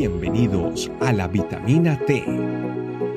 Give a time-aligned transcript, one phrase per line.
[0.00, 2.24] Bienvenidos a la vitamina T,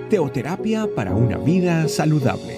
[0.09, 2.57] teoterapia para una vida saludable.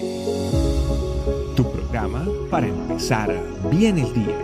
[1.54, 4.36] Tu programa para empezar bien el día.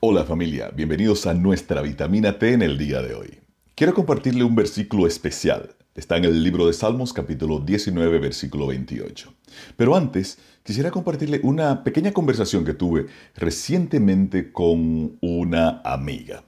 [0.00, 3.40] Hola familia, bienvenidos a nuestra vitamina T en el día de hoy.
[3.74, 5.74] Quiero compartirle un versículo especial.
[5.94, 9.34] Está en el libro de Salmos capítulo 19 versículo 28.
[9.76, 16.44] Pero antes, quisiera compartirle una pequeña conversación que tuve recientemente con una amiga.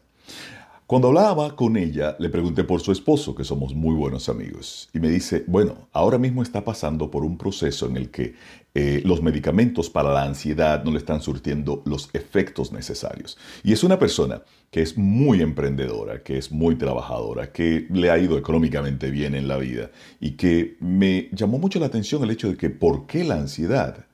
[0.87, 5.01] Cuando hablaba con ella, le pregunté por su esposo, que somos muy buenos amigos, y
[5.01, 8.35] me dice, bueno, ahora mismo está pasando por un proceso en el que
[8.75, 13.39] eh, los medicamentos para la ansiedad no le están surtiendo los efectos necesarios.
[13.65, 18.19] Y es una persona que es muy emprendedora, que es muy trabajadora, que le ha
[18.19, 22.51] ido económicamente bien en la vida y que me llamó mucho la atención el hecho
[22.51, 24.10] de que ¿por qué la ansiedad?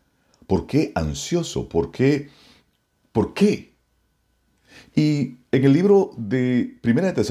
[0.46, 1.68] ¿Por qué ansioso?
[1.68, 2.28] ¿Por qué?
[3.12, 3.74] ¿Por qué?
[4.94, 7.24] Y en el libro de Primera de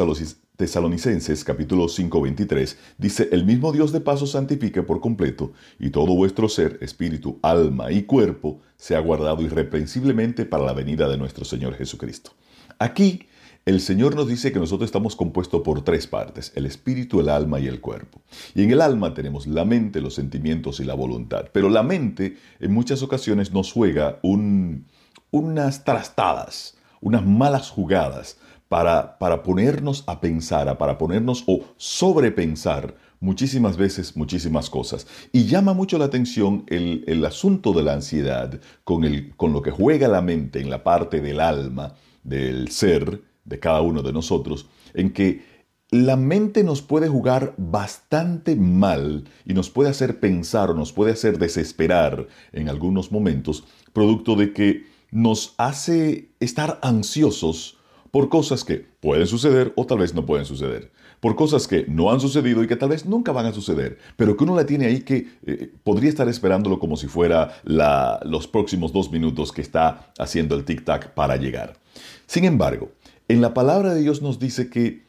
[0.58, 6.16] Tesalonicenses, capítulo 5, 23, dice, el mismo Dios de paso santifique por completo, y todo
[6.16, 11.76] vuestro ser, espíritu, alma y cuerpo, sea guardado irreprensiblemente para la venida de nuestro Señor
[11.76, 12.32] Jesucristo.
[12.80, 13.28] Aquí,
[13.66, 17.60] el Señor nos dice que nosotros estamos compuestos por tres partes, el espíritu, el alma
[17.60, 18.22] y el cuerpo.
[18.54, 21.46] Y en el alma tenemos la mente, los sentimientos y la voluntad.
[21.52, 29.44] Pero la mente en muchas ocasiones nos juega unas trastadas unas malas jugadas para, para
[29.44, 35.06] ponernos a pensar, para ponernos o sobrepensar muchísimas veces muchísimas cosas.
[35.32, 39.70] Y llama mucho la atención el, asunto de la ansiedad con, el, con lo que
[39.70, 41.94] juega la mente en la parte del alma,
[42.24, 45.56] del ser, de cada uno de nosotros, en que
[45.92, 51.14] la mente nos puede jugar bastante mal y nos puede hacer pensar o nos puede
[51.14, 57.78] hacer desesperar en algunos momentos, producto de que nos hace estar ansiosos
[58.12, 62.12] por cosas que pueden suceder o tal vez no pueden suceder, por cosas que no
[62.12, 64.86] han sucedido y que tal vez nunca van a suceder, pero que uno la tiene
[64.86, 70.14] ahí que eh, podría estar esperándolo como si fuera los próximos dos minutos que está
[70.18, 71.78] haciendo el tic-tac para llegar.
[72.26, 72.92] Sin embargo,
[73.28, 75.06] en la palabra de Dios nos dice que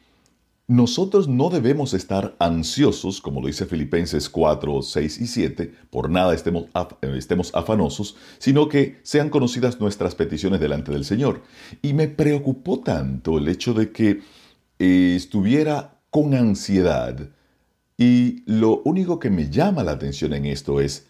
[0.69, 6.33] nosotros no debemos estar ansiosos, como lo dice Filipenses 4, 6 y 7, por nada
[6.33, 6.65] estemos,
[7.15, 11.41] estemos, afanosos, sino que sean conocidas nuestras peticiones delante del Señor.
[11.81, 14.21] Y me preocupó tanto el hecho de que
[14.79, 17.29] eh, estuviera con ansiedad.
[17.97, 21.07] Y lo único que me llama la atención en esto es,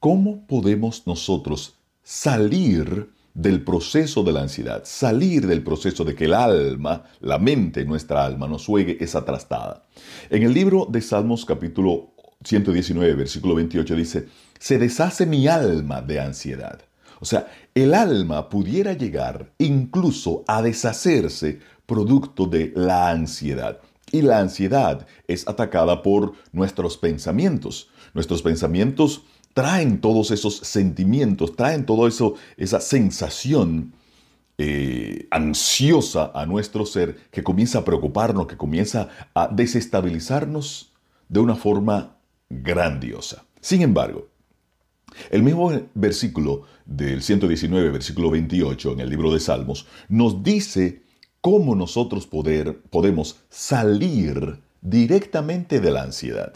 [0.00, 6.34] ¿cómo podemos nosotros salir del proceso de la ansiedad, salir del proceso de que el
[6.34, 9.82] alma, la mente, nuestra alma, nos juegue esa trastada.
[10.30, 12.12] En el libro de Salmos capítulo
[12.44, 14.28] 119, versículo 28 dice,
[14.58, 16.80] se deshace mi alma de ansiedad.
[17.20, 23.80] O sea, el alma pudiera llegar incluso a deshacerse producto de la ansiedad.
[24.12, 27.88] Y la ansiedad es atacada por nuestros pensamientos.
[28.12, 29.22] Nuestros pensamientos
[29.54, 33.94] traen todos esos sentimientos, traen todo eso, esa sensación
[34.58, 40.92] eh, ansiosa a nuestro ser que comienza a preocuparnos, que comienza a desestabilizarnos
[41.28, 42.16] de una forma
[42.50, 43.44] grandiosa.
[43.60, 44.28] Sin embargo,
[45.30, 51.02] el mismo versículo del 119, versículo 28 en el libro de Salmos, nos dice
[51.40, 56.54] cómo nosotros poder, podemos salir directamente de la ansiedad.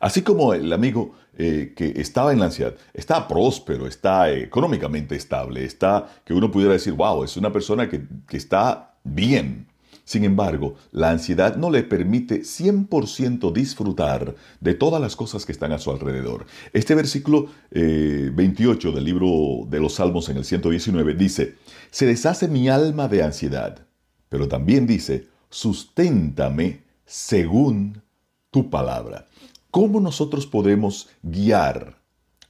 [0.00, 5.64] Así como el amigo eh, que estaba en la ansiedad está próspero, está económicamente estable,
[5.64, 9.66] está que uno pudiera decir, wow, es una persona que, está bien.
[10.04, 15.72] Sin embargo, la ansiedad no le permite 100% disfrutar de todas las cosas que están
[15.72, 16.44] a su alrededor.
[16.74, 21.54] Este versículo 28 eh, del libro de los Salmos en el 119 dice,
[21.90, 23.86] se deshace mi alma de ansiedad,
[24.28, 28.02] pero también dice, susténtame según
[28.50, 29.29] tu palabra.
[29.70, 32.00] ¿Cómo nosotros podemos guiar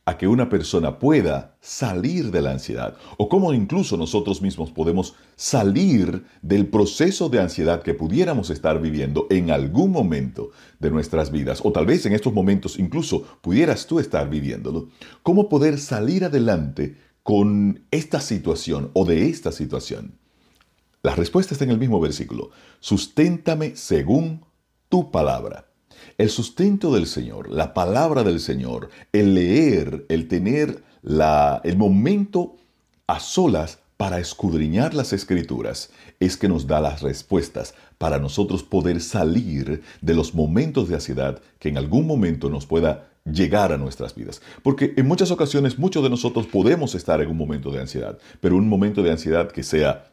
[0.06, 2.96] a que una persona pueda salir de la ansiedad?
[3.18, 9.26] ¿O cómo incluso nosotros mismos podemos salir del proceso de ansiedad que pudiéramos estar viviendo
[9.28, 11.60] en algún momento de nuestras vidas?
[11.62, 14.88] O tal vez en estos momentos incluso pudieras tú estar viviéndolo.
[15.22, 20.18] ¿Cómo poder salir adelante con esta situación o de esta situación?
[21.02, 22.50] La respuesta está en el mismo versículo.
[22.80, 24.44] Susténtame según
[24.88, 25.69] tu palabra.
[26.18, 32.56] El sustento del Señor, la palabra del Señor, el leer, el tener la, el momento
[33.06, 39.00] a solas para escudriñar las escrituras, es que nos da las respuestas para nosotros poder
[39.02, 44.14] salir de los momentos de ansiedad que en algún momento nos pueda llegar a nuestras
[44.14, 44.40] vidas.
[44.62, 48.56] Porque en muchas ocasiones muchos de nosotros podemos estar en un momento de ansiedad, pero
[48.56, 50.10] un momento de ansiedad que sea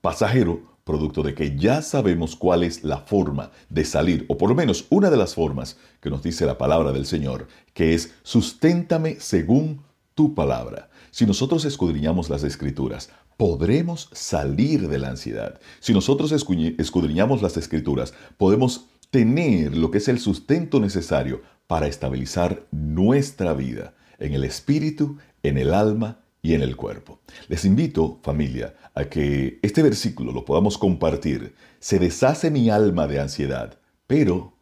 [0.00, 4.54] pasajero, producto de que ya sabemos cuál es la forma de salir, o por lo
[4.54, 9.16] menos una de las formas que nos dice la palabra del Señor, que es susténtame
[9.20, 9.82] según
[10.14, 10.88] tu palabra.
[11.10, 15.60] Si nosotros escudriñamos las escrituras, podremos salir de la ansiedad.
[15.80, 22.66] Si nosotros escudriñamos las escrituras, podemos tener lo que es el sustento necesario para estabilizar
[22.70, 27.20] nuestra vida en el espíritu, en el alma y en el cuerpo.
[27.48, 31.54] Les invito, familia, a que este versículo lo podamos compartir.
[31.80, 34.54] Se deshace mi alma de ansiedad, pero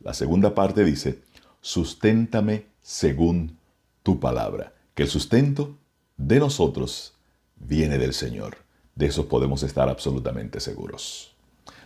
[0.00, 1.20] la segunda parte dice,
[1.60, 3.58] susténtame según
[4.02, 4.74] tu palabra.
[4.94, 5.78] Que el sustento
[6.16, 7.14] de nosotros
[7.56, 8.58] viene del Señor.
[8.94, 11.34] De eso podemos estar absolutamente seguros.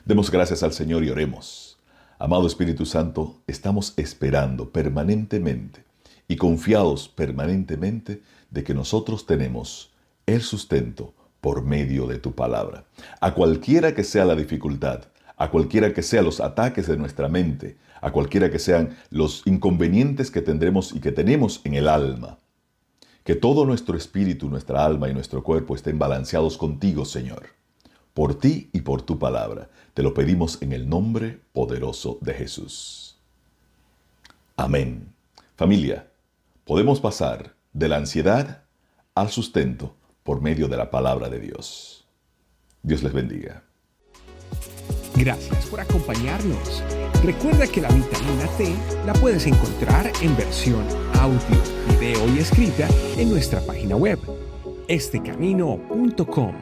[0.04, 1.78] Demos gracias al Señor y oremos.
[2.18, 5.84] Amado Espíritu Santo, estamos esperando permanentemente
[6.28, 8.22] y confiados permanentemente
[8.54, 9.90] de que nosotros tenemos
[10.26, 12.84] el sustento por medio de tu palabra.
[13.20, 15.02] A cualquiera que sea la dificultad,
[15.36, 20.30] a cualquiera que sean los ataques de nuestra mente, a cualquiera que sean los inconvenientes
[20.30, 22.38] que tendremos y que tenemos en el alma,
[23.24, 27.46] que todo nuestro espíritu, nuestra alma y nuestro cuerpo estén balanceados contigo, Señor.
[28.14, 29.68] Por ti y por tu palabra.
[29.94, 33.18] Te lo pedimos en el nombre poderoso de Jesús.
[34.56, 35.12] Amén.
[35.56, 36.06] Familia,
[36.64, 38.64] podemos pasar de la ansiedad
[39.14, 42.08] al sustento por medio de la palabra de Dios.
[42.82, 43.64] Dios les bendiga.
[45.16, 46.82] Gracias por acompañarnos.
[47.22, 48.74] Recuerda que la vitamina T
[49.06, 50.84] la puedes encontrar en versión
[51.14, 51.38] audio,
[51.98, 54.18] video y escrita en nuestra página web,
[54.88, 56.54] estecamino.com.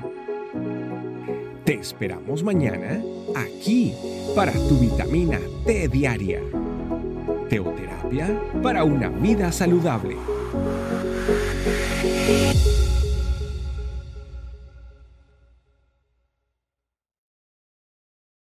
[1.65, 3.03] Te esperamos mañana
[3.35, 3.94] aquí
[4.35, 6.41] para tu vitamina T diaria.
[7.49, 10.17] Teoterapia para una vida saludable.
[11.29, 12.72] Música